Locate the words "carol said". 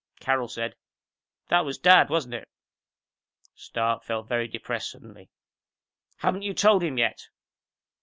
0.19-0.75